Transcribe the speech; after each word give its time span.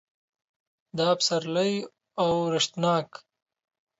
دا 0.97 1.09
پسرلی 1.17 1.71
اورښتناک 2.21 3.09